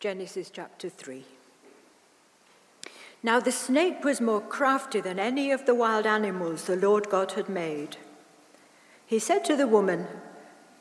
[0.00, 1.24] Genesis chapter 3.
[3.20, 7.32] Now the snake was more crafty than any of the wild animals the Lord God
[7.32, 7.96] had made.
[9.06, 10.06] He said to the woman,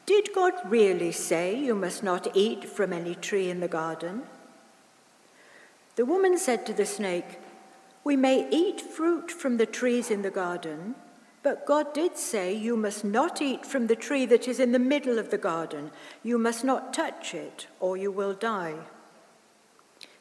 [0.06, 4.22] Did God really say you must not eat from any tree in the garden?
[5.96, 7.40] The woman said to the snake,
[8.04, 10.94] We may eat fruit from the trees in the garden,
[11.42, 14.80] but God did say you must not eat from the tree that is in the
[14.80, 15.90] middle of the garden.
[16.22, 18.76] You must not touch it, or you will die.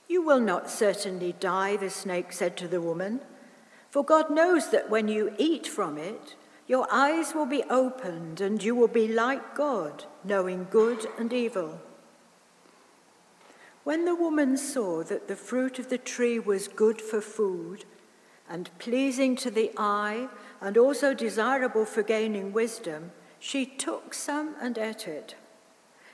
[0.08, 3.20] You will not certainly die, the snake said to the woman,
[3.90, 8.62] for God knows that when you eat from it, your eyes will be opened and
[8.62, 11.80] you will be like God, knowing good and evil.
[13.84, 17.84] When the woman saw that the fruit of the tree was good for food
[18.48, 20.28] and pleasing to the eye
[20.60, 25.36] and also desirable for gaining wisdom, she took some and ate it.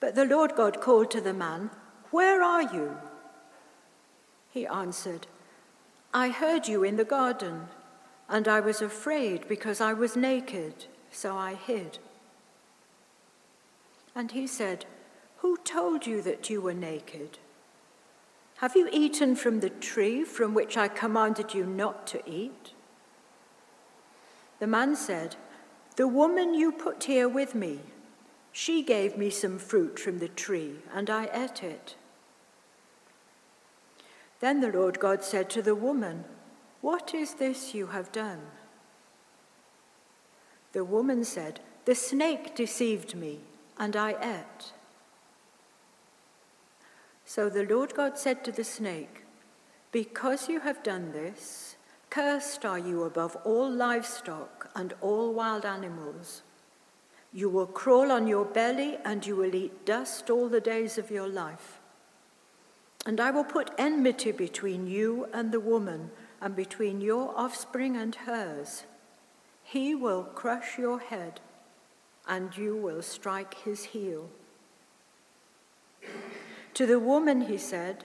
[0.00, 1.70] But the Lord God called to the man,
[2.10, 2.96] Where are you?
[4.50, 5.26] He answered,
[6.14, 7.68] I heard you in the garden,
[8.28, 11.98] and I was afraid because I was naked, so I hid.
[14.14, 14.86] And he said,
[15.38, 17.38] who told you that you were naked?
[18.56, 22.72] Have you eaten from the tree from which I commanded you not to eat?
[24.58, 25.36] The man said,
[25.94, 27.78] The woman you put here with me,
[28.60, 31.94] she gave me some fruit from the tree, and I ate it.
[34.40, 36.24] Then the Lord God said to the woman,
[36.80, 38.40] What is this you have done?
[40.72, 43.38] The woman said, The snake deceived me,
[43.78, 44.72] and I ate.
[47.24, 49.22] So the Lord God said to the snake,
[49.92, 51.76] Because you have done this,
[52.10, 56.42] cursed are you above all livestock and all wild animals.
[57.32, 61.10] You will crawl on your belly and you will eat dust all the days of
[61.10, 61.78] your life.
[63.06, 68.14] And I will put enmity between you and the woman, and between your offspring and
[68.14, 68.84] hers.
[69.62, 71.40] He will crush your head,
[72.26, 74.28] and you will strike his heel.
[76.74, 78.04] To the woman, he said,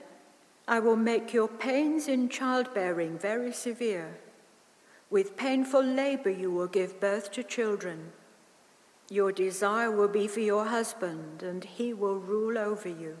[0.66, 4.18] I will make your pains in childbearing very severe.
[5.10, 8.12] With painful labor, you will give birth to children.
[9.10, 13.16] Your desire will be for your husband, and he will rule over you.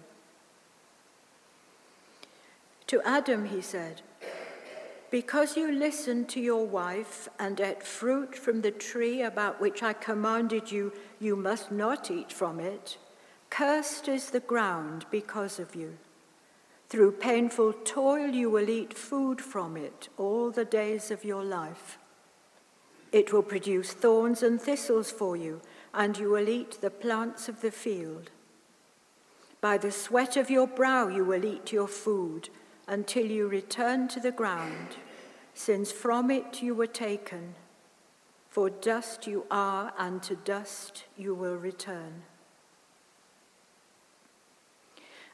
[2.88, 4.02] To Adam, he said,
[5.10, 9.92] Because you listened to your wife and ate fruit from the tree about which I
[9.92, 12.98] commanded you, you must not eat from it.
[13.50, 15.96] Cursed is the ground because of you.
[16.88, 21.98] Through painful toil, you will eat food from it all the days of your life.
[23.12, 25.60] It will produce thorns and thistles for you,
[25.94, 28.30] and you will eat the plants of the field.
[29.60, 32.50] By the sweat of your brow, you will eat your food
[32.86, 34.96] until you return to the ground,
[35.54, 37.54] since from it you were taken.
[38.50, 42.22] For dust you are, and to dust you will return.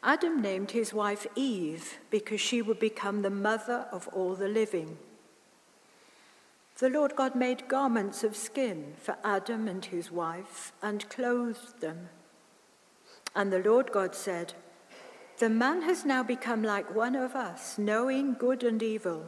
[0.02, 4.96] Adam named his wife Eve because she would become the mother of all the living.
[6.80, 12.08] The Lord God made garments of skin for Adam and his wife and clothed them.
[13.36, 14.54] And the Lord God said,
[15.40, 19.26] The man has now become like one of us, knowing good and evil.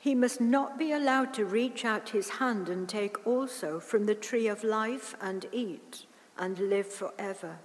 [0.00, 4.16] He must not be allowed to reach out his hand and take also from the
[4.16, 7.60] tree of life and eat and live forever.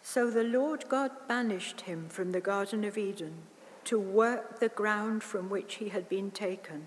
[0.00, 3.42] So the Lord God banished him from the Garden of Eden
[3.84, 6.86] to work the ground from which he had been taken.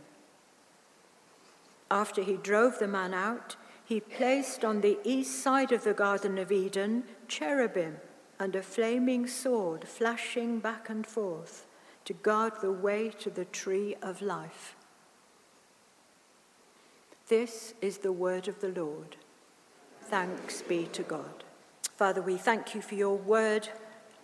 [1.93, 3.55] After he drove the man out,
[3.85, 7.97] he placed on the east side of the Garden of Eden cherubim
[8.39, 11.67] and a flaming sword flashing back and forth
[12.05, 14.75] to guard the way to the tree of life.
[17.27, 19.15] This is the word of the Lord.
[20.01, 21.43] Thanks be to God.
[21.95, 23.69] Father, we thank you for your word.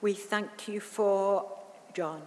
[0.02, 1.46] We thank you for
[1.94, 2.24] John.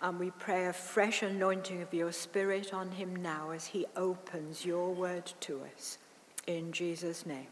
[0.00, 4.64] And we pray a fresh anointing of your spirit on him now as he opens
[4.64, 5.98] your word to us.
[6.46, 7.48] In Jesus' name.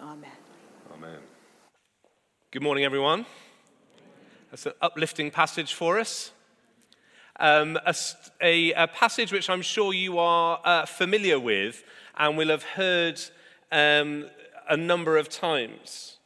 [0.00, 0.30] Amen.
[0.92, 1.20] Amen.
[2.50, 3.26] Good morning, everyone.
[4.50, 6.32] That's an uplifting passage for us.
[7.38, 7.94] Um, a,
[8.40, 11.84] a, a, passage which I'm sure you are uh, familiar with
[12.16, 13.20] and will have heard
[13.70, 14.26] um,
[14.68, 16.18] a number of times.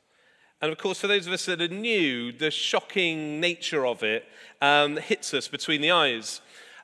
[0.66, 4.24] And of course, for those of us that are new, the shocking nature of it
[4.60, 6.40] um, hits us between the eyes.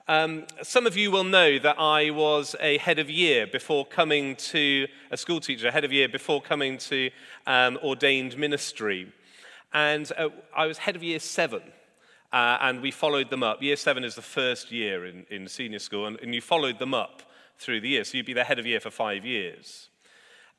[0.07, 4.37] Um, some of you will know that I was a head of year before coming
[4.37, 7.11] to a school teacher, head of year before coming to
[7.45, 9.13] um, ordained ministry.
[9.73, 11.63] And uh, I was head of year seven.
[12.33, 13.61] Uh, and we followed them up.
[13.65, 16.95] Year seven is the first year in, in senior school, and, and you followed them
[16.95, 17.25] up
[17.59, 18.05] through the year.
[18.05, 19.89] So you'd be the head of year for five years.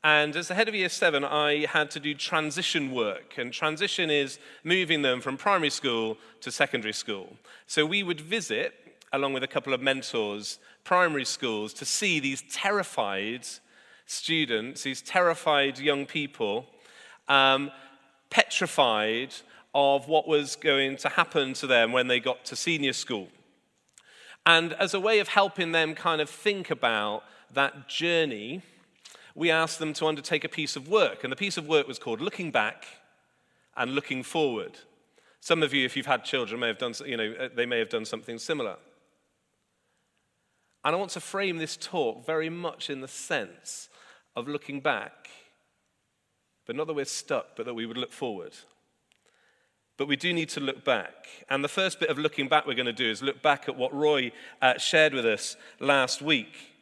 [0.03, 3.35] And as the head of year seven, I had to do transition work.
[3.37, 7.37] And transition is moving them from primary school to secondary school.
[7.67, 8.73] So we would visit,
[9.13, 13.47] along with a couple of mentors, primary schools to see these terrified
[14.05, 16.65] students, these terrified young people,
[17.29, 17.71] um,
[18.29, 19.33] petrified
[19.73, 23.29] of what was going to happen to them when they got to senior school.
[24.45, 27.23] And as a way of helping them kind of think about
[27.53, 28.61] that journey,
[29.35, 31.23] we asked them to undertake a piece of work.
[31.23, 32.85] And the piece of work was called Looking Back
[33.75, 34.77] and Looking Forward.
[35.39, 37.79] Some of you, if you've had children, may have done, you know, uh, they may
[37.79, 38.77] have done something similar.
[40.85, 43.89] And I want to frame this talk very much in the sense
[44.35, 45.29] of looking back,
[46.65, 48.53] but not that we're stuck, but that we would look forward.
[49.97, 51.27] But we do need to look back.
[51.49, 53.77] And the first bit of looking back we're going to do is look back at
[53.77, 54.31] what Roy
[54.61, 56.72] uh, shared with us last week.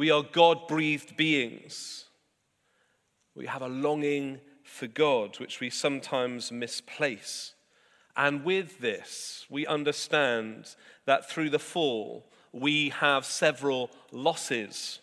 [0.00, 2.06] We are God breathed beings.
[3.34, 7.52] We have a longing for God, which we sometimes misplace.
[8.16, 10.74] And with this, we understand
[11.04, 15.00] that through the fall, we have several losses.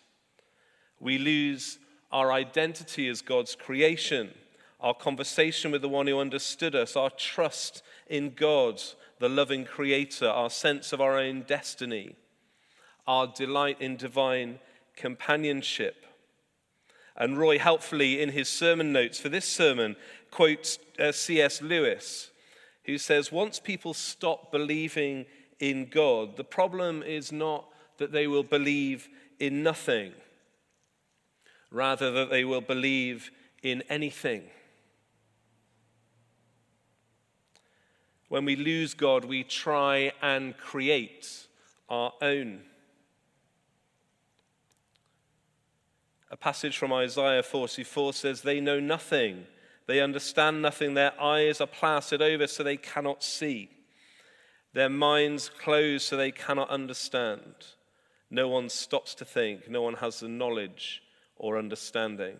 [0.98, 1.78] We lose
[2.10, 4.34] our identity as God's creation
[4.80, 8.82] our conversation with the one who understood us, our trust in God,
[9.20, 12.16] the loving Creator, our sense of our own destiny,
[13.06, 14.58] our delight in divine
[14.98, 16.04] companionship.
[17.16, 19.96] And Roy, helpfully in his sermon notes for this sermon,
[20.30, 21.62] quotes uh, C.S.
[21.62, 22.30] Lewis,
[22.84, 25.26] who says, Once people stop believing
[25.58, 27.66] in God, the problem is not
[27.98, 29.08] that they will believe
[29.40, 30.12] in nothing,
[31.70, 33.30] rather, that they will believe
[33.62, 34.44] in anything.
[38.28, 41.46] When we lose God, we try and create
[41.88, 42.60] our own.
[46.30, 49.46] A passage from Isaiah 44 says, They know nothing,
[49.86, 53.70] they understand nothing, their eyes are plastered over so they cannot see,
[54.74, 57.54] their minds closed so they cannot understand.
[58.30, 61.02] No one stops to think, no one has the knowledge
[61.36, 62.36] or understanding.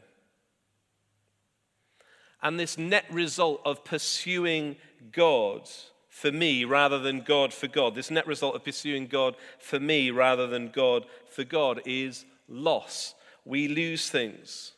[2.43, 4.77] And this net result of pursuing
[5.11, 5.69] God
[6.09, 10.11] for me rather than God for God, this net result of pursuing God for me
[10.11, 13.15] rather than God for God is loss.
[13.49, 14.73] We lose things.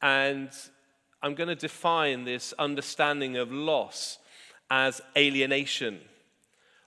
[0.00, 0.50] And
[1.20, 4.18] I'm going to define this understanding of loss
[4.70, 5.98] as alienation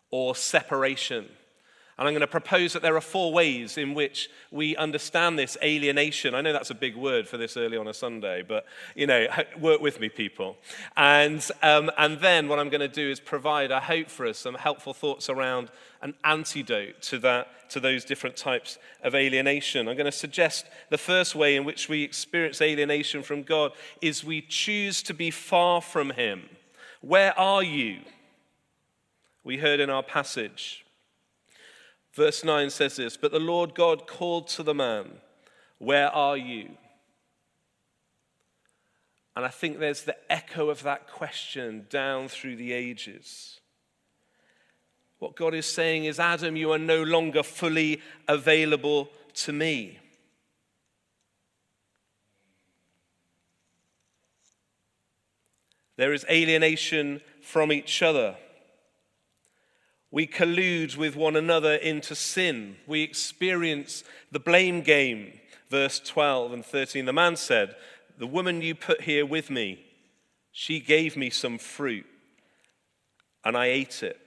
[0.10, 1.28] or separation.
[1.98, 5.58] And I'm going to propose that there are four ways in which we understand this
[5.62, 6.34] alienation.
[6.34, 8.66] I know that's a big word for this early on a Sunday, but,
[8.96, 9.28] you know,
[9.60, 10.56] work with me, people.
[10.96, 14.38] And, um, and then what I'm going to do is provide, I hope for us,
[14.38, 19.88] some helpful thoughts around an antidote to, that, to those different types of alienation.
[19.88, 24.24] I'm going to suggest the first way in which we experience alienation from God is
[24.24, 26.50] we choose to be far from Him.
[27.02, 28.00] Where are you?
[29.44, 30.86] We heard in our passage.
[32.14, 35.14] Verse 9 says this But the Lord God called to the man,
[35.80, 36.70] Where are you?
[39.36, 43.60] And I think there's the echo of that question down through the ages.
[45.24, 49.98] What God is saying is, Adam, you are no longer fully available to me.
[55.96, 58.36] There is alienation from each other.
[60.12, 62.76] We collude with one another into sin.
[62.86, 65.40] We experience the blame game.
[65.70, 67.06] Verse 12 and 13.
[67.06, 67.78] The man said,
[68.18, 69.86] The woman you put here with me,
[70.52, 72.06] she gave me some fruit,
[73.46, 74.20] and I ate it.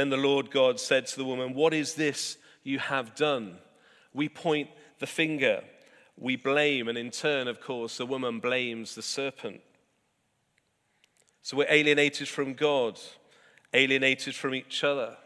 [0.00, 3.58] Then the Lord God said to the woman, What is this you have done?
[4.14, 5.62] We point the finger,
[6.16, 9.60] we blame, and in turn, of course, the woman blames the serpent.
[11.42, 12.98] So we're alienated from God
[13.74, 15.18] alienated from each other.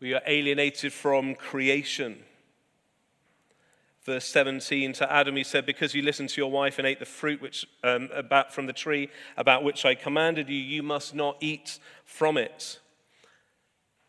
[0.00, 2.24] We are alienated from creation.
[4.02, 7.06] Verse 17 to Adam, he said, Because you listened to your wife and ate the
[7.06, 11.36] fruit which, um, about, from the tree about which I commanded you, you must not
[11.40, 12.80] eat from it.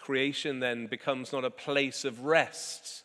[0.00, 3.04] Creation then becomes not a place of rest,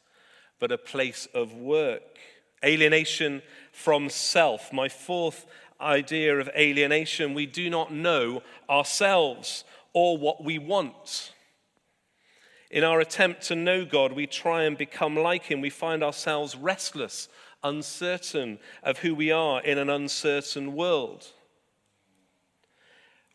[0.60, 2.18] but a place of work.
[2.64, 4.72] Alienation from self.
[4.72, 5.46] My fourth
[5.80, 11.34] idea of alienation we do not know ourselves or what we want.
[12.72, 15.62] In our attempt to know God, we try and become like Him.
[15.62, 17.30] We find ourselves restless,
[17.64, 21.28] uncertain of who we are in an uncertain world.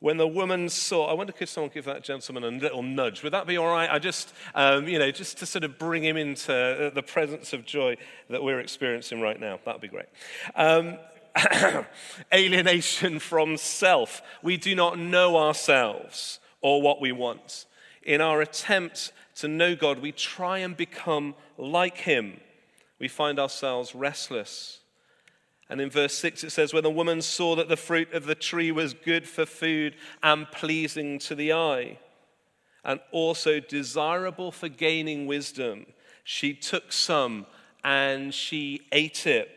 [0.00, 3.22] When the woman saw, I wonder could someone give that gentleman a little nudge?
[3.22, 3.88] Would that be all right?
[3.88, 7.66] I just, um, you know, just to sort of bring him into the presence of
[7.66, 7.98] joy
[8.30, 9.60] that we're experiencing right now.
[9.66, 10.08] That would be great.
[10.56, 10.96] Um,
[12.34, 14.22] alienation from self.
[14.42, 17.66] We do not know ourselves or what we want.
[18.02, 22.40] In our attempt to know God, we try and become like Him.
[22.98, 24.79] We find ourselves restless.
[25.70, 28.34] And in verse 6 it says, When the woman saw that the fruit of the
[28.34, 31.98] tree was good for food and pleasing to the eye,
[32.84, 35.86] and also desirable for gaining wisdom,
[36.24, 37.46] she took some
[37.84, 39.48] and she ate it.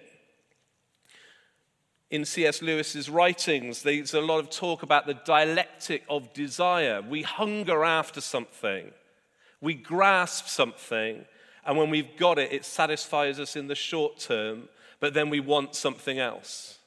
[2.12, 2.62] In C.S.
[2.62, 7.02] Lewis's writings, there's a lot of talk about the dialectic of desire.
[7.02, 8.92] We hunger after something.
[9.62, 11.26] We grasp something,
[11.66, 14.70] and when we've got it, it satisfies us in the short term,
[15.04, 16.78] but then we want something else.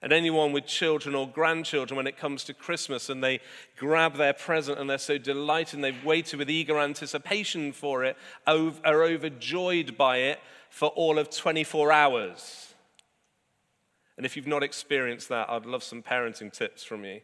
[0.00, 3.40] And anyone with children or grandchildren, when it comes to Christmas and they
[3.76, 8.16] grab their present and they're so delighted and they've waited with eager anticipation for it,
[8.46, 10.38] are overjoyed by it
[10.70, 12.72] for all of 24 hours.
[14.16, 17.20] And if you've not experienced that, I'd love some parenting tips from you.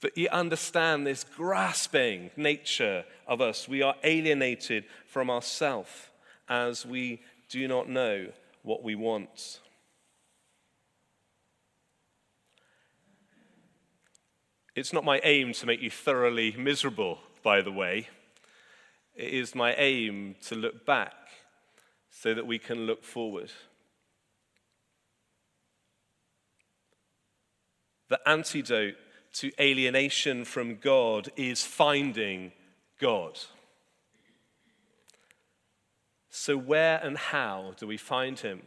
[0.00, 3.66] But you understand this grasping nature of us.
[3.66, 6.12] We are alienated from ourself
[6.48, 8.28] as we do not know
[8.62, 9.60] what we want.
[14.74, 18.08] It's not my aim to make you thoroughly miserable, by the way.
[19.14, 21.12] It is my aim to look back
[22.10, 23.52] so that we can look forward.
[28.08, 28.96] The antidote
[29.34, 32.52] to alienation from God is finding
[33.00, 33.38] God.
[36.34, 38.62] So where and how do we find him?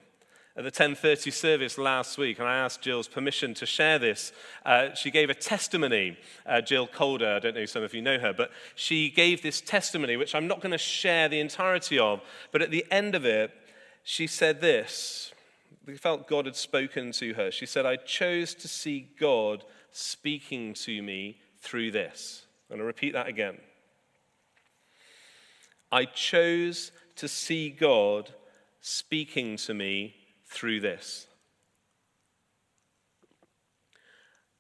[0.56, 4.32] At the 10:30 service last week, and I asked Jill's permission to share this.
[4.64, 6.16] Uh, she gave a testimony.
[6.46, 9.42] Uh, Jill Calder, I don't know if some of you know her, but she gave
[9.42, 12.22] this testimony, which I'm not going to share the entirety of.
[12.52, 13.52] But at the end of it,
[14.04, 15.34] she said this.
[15.88, 17.50] We felt God had spoken to her.
[17.50, 22.46] She said, "I chose to see God speaking to me through this.
[22.70, 23.58] I'm going to repeat that again.
[25.92, 28.34] I chose to see God
[28.82, 31.28] speaking to me through this.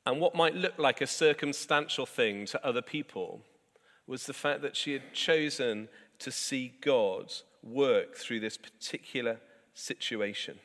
[0.05, 3.41] And what might look like a circumstantial thing to other people
[4.07, 7.33] was the fact that she had chosen to see God
[7.63, 9.39] work through this particular
[9.73, 10.59] situation.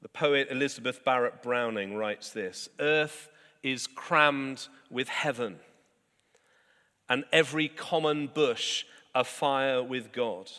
[0.00, 3.28] The poet Elizabeth Barrett Browning writes this Earth
[3.62, 5.58] is crammed with heaven,
[7.08, 8.84] and every common bush
[9.14, 10.50] afire with God.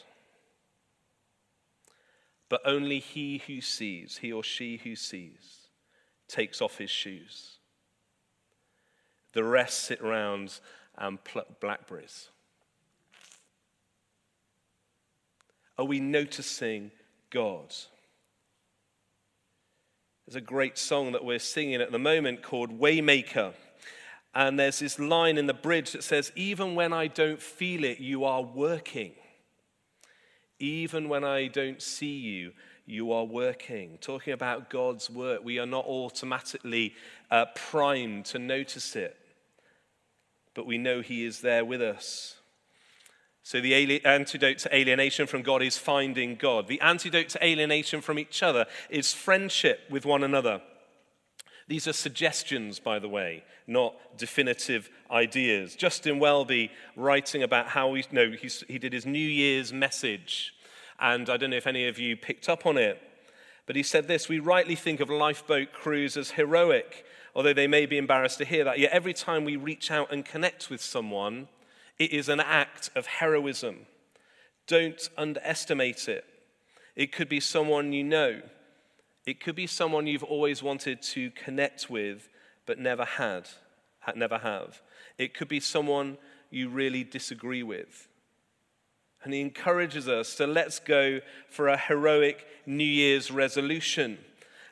[2.50, 5.68] But only he who sees, he or she who sees,
[6.28, 7.58] takes off his shoes.
[9.34, 10.60] The rest sit round
[10.98, 12.30] and pluck blackberries.
[15.78, 16.92] Are we noticing
[17.30, 17.74] God?
[20.26, 23.54] There's a great song that we're singing at the moment called Waymaker.
[24.36, 28.00] And there's this line in the bridge that says, Even when I don't feel it,
[28.00, 29.14] you are working.
[30.60, 32.52] Even when I don't see you,
[32.86, 33.98] you are working.
[34.02, 36.94] Talking about God's work, we are not automatically
[37.32, 39.18] uh, primed to notice it,
[40.54, 42.36] but we know He is there with us.
[43.42, 46.68] So, the antidote to alienation from God is finding God.
[46.68, 50.62] The antidote to alienation from each other is friendship with one another.
[51.68, 55.76] These are suggestions, by the way, not definitive ideas.
[55.76, 60.54] Justin Welby, writing about how he, no, he, he did his New Year's message,
[61.00, 63.02] and I don't know if any of you picked up on it,
[63.66, 67.04] but he said this We rightly think of lifeboat crews as heroic,
[67.36, 68.78] although they may be embarrassed to hear that.
[68.78, 71.48] Yet every time we reach out and connect with someone,
[71.98, 73.88] it is an act of heroism.
[74.68, 76.26] Don't underestimate it.
[76.96, 78.42] It could be someone you know.
[79.26, 82.30] It could be someone you've always wanted to connect with
[82.66, 83.50] but never had,
[84.16, 84.82] never have.
[85.18, 86.18] It could be someone
[86.50, 88.08] you really disagree with.
[89.24, 94.20] And he encourages us to let's go for a heroic New Year's resolution.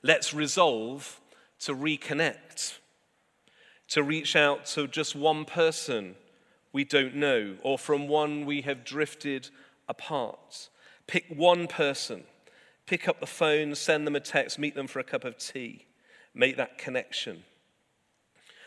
[0.04, 1.20] Let's resolve
[1.62, 2.78] to reconnect,
[3.90, 6.16] to reach out to just one person
[6.72, 9.50] we don't know, or from one we have drifted
[9.88, 10.70] apart.
[11.06, 12.24] Pick one person,
[12.86, 15.86] pick up the phone, send them a text, meet them for a cup of tea,
[16.34, 17.44] make that connection.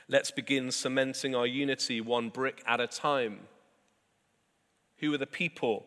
[0.09, 3.41] Let's begin cementing our unity one brick at a time.
[4.99, 5.87] Who are the people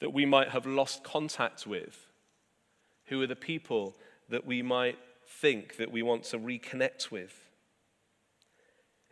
[0.00, 2.06] that we might have lost contact with?
[3.06, 3.94] Who are the people
[4.28, 4.98] that we might
[5.28, 7.32] think that we want to reconnect with?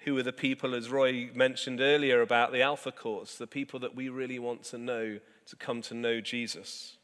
[0.05, 3.95] Who are the people, as Roy mentioned earlier about the Alpha course, the people that
[3.95, 6.97] we really want to know to come to know Jesus?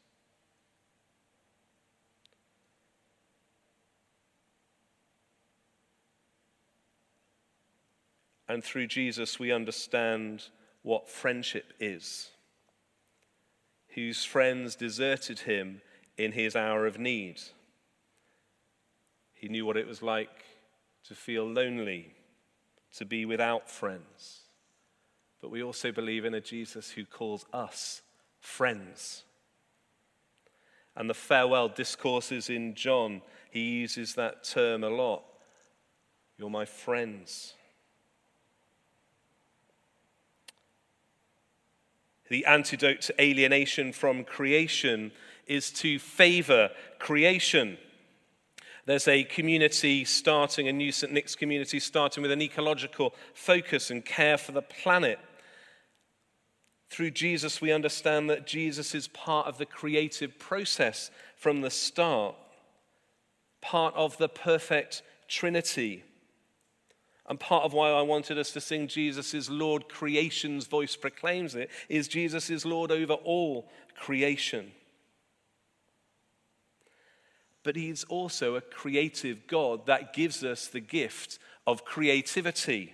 [8.49, 10.45] And through Jesus, we understand
[10.81, 12.29] what friendship is.
[13.89, 15.81] Whose friends deserted him
[16.17, 17.41] in his hour of need.
[19.33, 20.45] He knew what it was like
[21.07, 22.13] to feel lonely,
[22.95, 24.41] to be without friends.
[25.41, 28.01] But we also believe in a Jesus who calls us
[28.39, 29.23] friends.
[30.95, 35.23] And the farewell discourses in John, he uses that term a lot.
[36.37, 37.53] You're my friends.
[42.29, 45.11] The antidote to alienation from creation
[45.45, 46.69] is to favor
[46.99, 47.77] creation.
[48.85, 51.11] There's a community starting, a new St.
[51.11, 55.19] Nick's community starting with an ecological focus and care for the planet.
[56.89, 62.35] Through Jesus, we understand that Jesus is part of the creative process from the start,
[63.61, 66.03] part of the perfect Trinity.
[67.27, 71.55] And part of why I wanted us to sing Jesus is Lord, creation's voice proclaims
[71.55, 74.71] it, is Jesus is Lord over all creation.
[77.63, 82.93] But he's also a creative God that gives us the gift of creativity.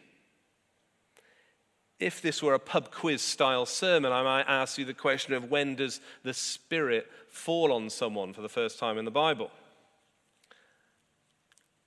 [1.99, 5.51] If this were a pub quiz style sermon, I might ask you the question of
[5.51, 9.51] when does the Spirit fall on someone for the first time in the Bible?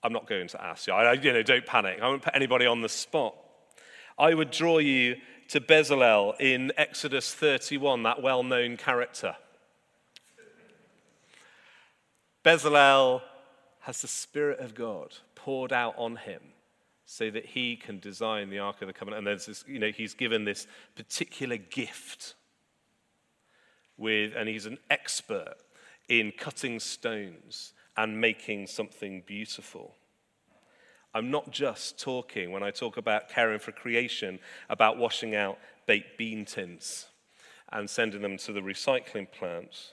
[0.03, 0.93] I'm not going to ask you.
[0.93, 1.99] I, you know, don't panic.
[2.01, 3.35] I won't put anybody on the spot.
[4.19, 5.17] I would draw you
[5.49, 9.37] to Bezalel in Exodus 31, that well known character.
[12.45, 13.23] Bezalel
[13.81, 16.41] has the Spirit of God poured out on him
[17.05, 19.19] so that he can design the Ark of the Covenant.
[19.19, 22.35] And there's this, you know, he's given this particular gift
[23.97, 25.55] with, and he's an expert
[26.09, 29.95] in cutting stones and making something beautiful.
[31.15, 36.19] I'm not just talking, when I talk about caring for creation, about washing out baked
[36.19, 37.07] bean tins
[37.73, 39.93] and sending them to the recycling plant,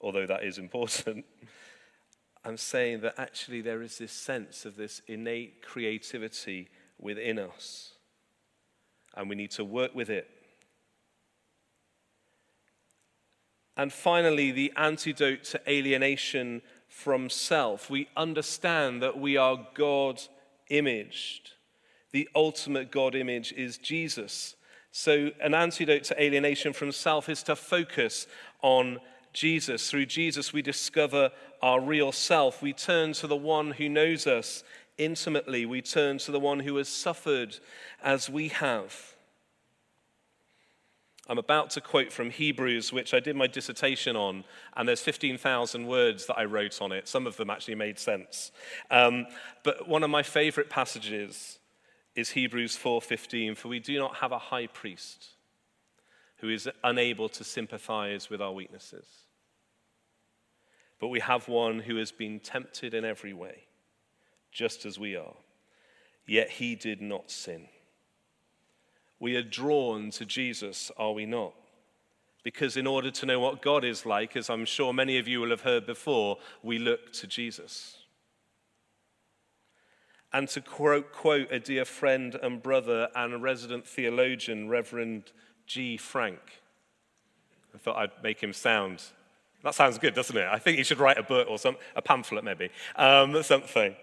[0.00, 1.24] although that is important.
[2.44, 7.94] I'm saying that actually there is this sense of this innate creativity within us,
[9.16, 10.30] and we need to work with it.
[13.76, 16.62] And finally, the antidote to alienation
[16.96, 17.90] from self.
[17.90, 20.22] We understand that we are God
[20.70, 21.50] imaged.
[22.10, 24.56] The ultimate God image is Jesus.
[24.92, 28.26] So, an antidote to alienation from self is to focus
[28.62, 28.98] on
[29.34, 29.90] Jesus.
[29.90, 32.62] Through Jesus, we discover our real self.
[32.62, 34.64] We turn to the one who knows us
[34.96, 35.66] intimately.
[35.66, 37.58] We turn to the one who has suffered
[38.02, 39.15] as we have.
[41.28, 44.44] I'm about to quote from Hebrews, which I did my dissertation on,
[44.76, 47.08] and there's 15,000 words that I wrote on it.
[47.08, 48.52] Some of them actually made sense.
[48.90, 49.26] Um,
[49.64, 51.58] but one of my favorite passages
[52.14, 55.30] is Hebrews 4:15, for we do not have a high priest
[56.38, 59.06] who is unable to sympathize with our weaknesses.
[61.00, 63.64] But we have one who has been tempted in every way,
[64.52, 65.34] just as we are.
[66.26, 67.68] Yet he did not sin.
[69.18, 71.54] We are drawn to Jesus, are we not?
[72.42, 75.40] Because in order to know what God is like, as I'm sure many of you
[75.40, 77.96] will have heard before, we look to Jesus.
[80.32, 85.32] and to quote, quote a dear friend and brother and resident theologian, Reverend
[85.66, 85.96] G.
[85.96, 86.40] Frank.
[87.74, 89.02] I thought I'd make him sound.
[89.62, 90.46] That sounds good, doesn't it?
[90.46, 93.96] I think he should write a book or some, a pamphlet, maybe, um, something.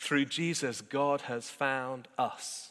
[0.00, 2.70] Through Jesus, God has found us.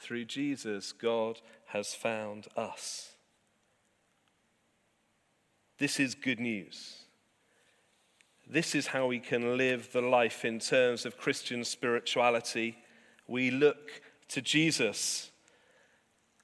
[0.00, 3.12] Through Jesus, God has found us.
[5.78, 6.96] This is good news.
[8.48, 12.78] This is how we can live the life in terms of Christian spirituality.
[13.28, 15.30] We look to Jesus.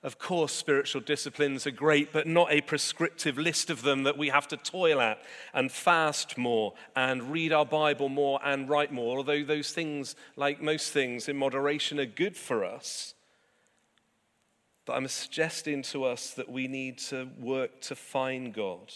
[0.03, 4.29] Of course, spiritual disciplines are great, but not a prescriptive list of them that we
[4.29, 5.19] have to toil at
[5.53, 9.17] and fast more and read our Bible more and write more.
[9.17, 13.15] Although those things, like most things in moderation, are good for us.
[14.87, 18.93] But I'm suggesting to us that we need to work to find God,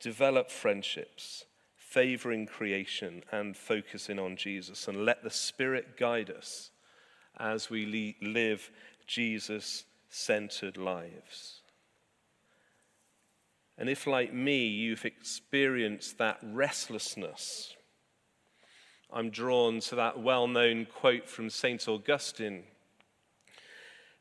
[0.00, 1.44] develop friendships,
[1.76, 6.70] favoring creation and focusing on Jesus, and let the Spirit guide us
[7.38, 8.70] as we live
[9.06, 11.60] Jesus centered lives.
[13.78, 17.76] And if, like me, you've experienced that restlessness,
[19.12, 21.86] I'm drawn to that well known quote from St.
[21.86, 22.64] Augustine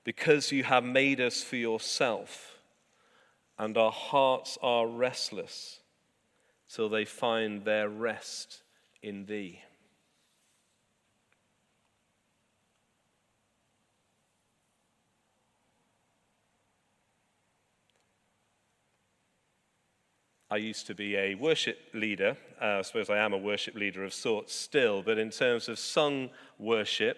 [0.05, 2.59] Because you have made us for yourself,
[3.57, 5.79] and our hearts are restless
[6.69, 8.61] till they find their rest
[9.01, 9.61] in thee.
[20.51, 22.37] I used to be a worship leader.
[22.61, 25.79] Uh, I suppose I am a worship leader of sorts still, but in terms of
[25.79, 27.17] sung worship,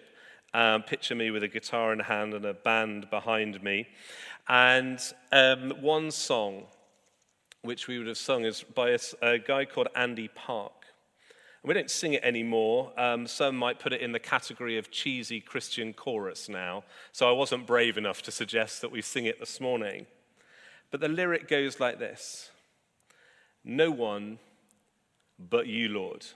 [0.54, 3.86] um, picture me with a guitar in hand and a band behind me.
[4.48, 5.00] And
[5.32, 6.64] um, one song
[7.62, 10.72] which we would have sung, is by a, a guy called Andy Park.
[11.62, 12.92] And we don't sing it anymore.
[12.96, 17.32] Um, some might put it in the category of cheesy Christian chorus now, so I
[17.32, 20.06] wasn't brave enough to suggest that we sing it this morning.
[20.90, 22.50] But the lyric goes like this
[23.64, 24.38] No one
[25.38, 26.26] but you, Lord,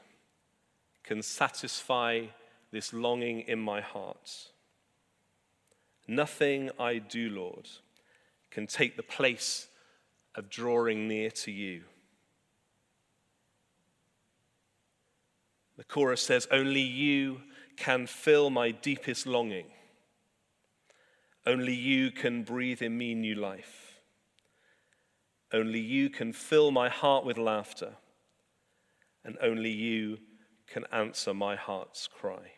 [1.02, 2.26] can satisfy
[2.72, 4.48] this longing in my heart.
[6.08, 7.68] Nothing I do, Lord,
[8.50, 9.68] can take the place
[10.34, 11.82] of drawing near to you.
[15.76, 17.42] The chorus says, Only you
[17.76, 19.66] can fill my deepest longing.
[21.44, 24.00] Only you can breathe in me new life.
[25.52, 27.94] Only you can fill my heart with laughter.
[29.24, 30.18] And only you
[30.66, 32.52] can answer my heart's cry.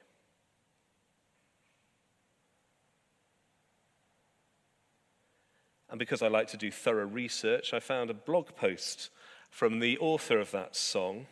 [5.94, 9.10] And because I like to do thorough research, I found a blog post
[9.48, 11.28] from the author of that song.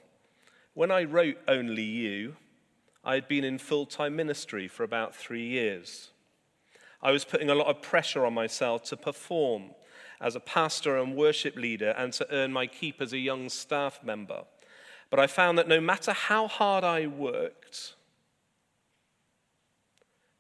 [0.73, 2.37] When I wrote Only You,
[3.03, 6.11] I had been in full time ministry for about three years.
[7.03, 9.71] I was putting a lot of pressure on myself to perform
[10.21, 13.99] as a pastor and worship leader and to earn my keep as a young staff
[14.05, 14.45] member.
[15.11, 17.97] But I found that no matter how hard I worked,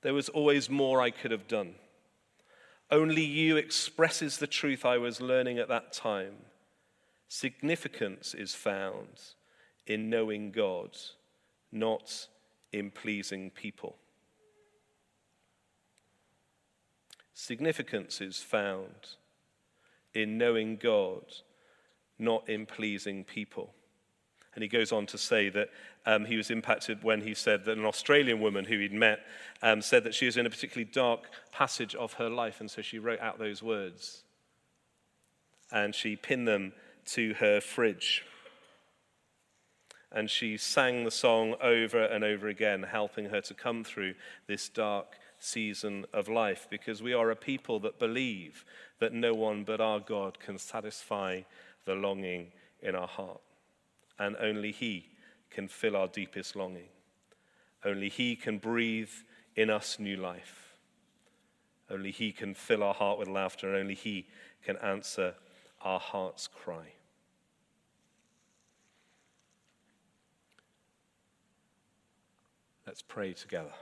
[0.02, 1.74] there was always more I could have done.
[2.92, 6.34] Only you expresses the truth I was learning at that time.
[7.26, 9.18] Significance is found
[9.86, 10.90] in knowing God,
[11.72, 12.28] not
[12.70, 13.96] in pleasing people.
[17.32, 19.16] Significance is found
[20.12, 21.24] in knowing God,
[22.18, 23.72] not in pleasing people.
[24.54, 25.70] And he goes on to say that
[26.04, 29.20] um, he was impacted when he said that an Australian woman who he'd met
[29.62, 32.82] um, said that she was in a particularly dark passage of her life, and so
[32.82, 34.24] she wrote out those words.
[35.70, 36.72] And she pinned them
[37.06, 38.24] to her fridge.
[40.10, 44.14] And she sang the song over and over again, helping her to come through
[44.46, 48.66] this dark season of life, because we are a people that believe
[49.00, 51.40] that no one but our God can satisfy
[51.86, 52.48] the longing
[52.82, 53.40] in our heart
[54.18, 55.10] and only He
[55.50, 56.88] can fill our deepest longing.
[57.84, 59.10] Only He can breathe
[59.56, 60.76] in us new life.
[61.90, 64.28] Only He can fill our heart with laughter, and only He
[64.64, 65.34] can answer
[65.80, 66.94] our heart's cry.
[72.86, 73.72] Let's pray together.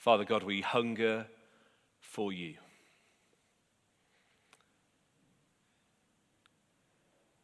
[0.00, 1.26] Father God, we hunger
[2.00, 2.54] for you.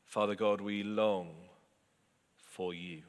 [0.07, 1.35] Father God, we long
[2.39, 3.03] for you.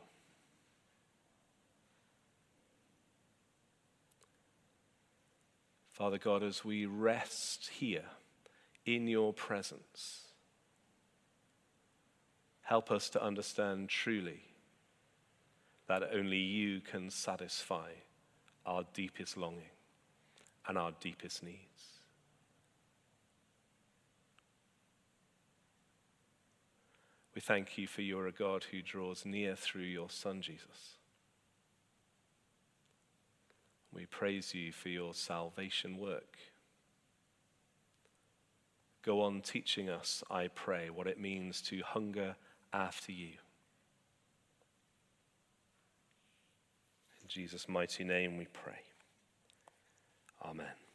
[5.91, 8.03] Father God, as we rest here
[8.85, 10.23] in your presence,
[12.63, 14.41] help us to understand truly
[15.87, 17.91] that only you can satisfy
[18.67, 19.71] our deepest longing
[20.67, 21.57] and our deepest needs.
[27.33, 30.97] We thank you for you're a God who draws near through your Son, Jesus.
[33.93, 36.37] We praise you for your salvation work.
[39.03, 42.35] Go on teaching us, I pray, what it means to hunger
[42.73, 43.33] after you.
[47.27, 48.79] Jesus' mighty name we pray.
[50.45, 50.86] Amen.